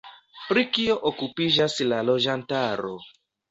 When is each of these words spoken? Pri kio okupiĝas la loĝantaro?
Pri 0.45 0.63
kio 0.77 0.95
okupiĝas 1.09 1.77
la 1.93 2.01
loĝantaro? 2.09 2.99